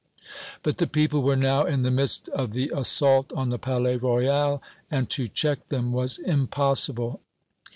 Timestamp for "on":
3.33-3.49